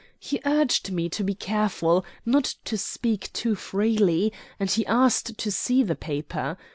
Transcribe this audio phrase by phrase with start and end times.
[0.17, 5.51] He urged me to be careful, not to speak too freely; and he asked to
[5.51, 6.57] see the paper.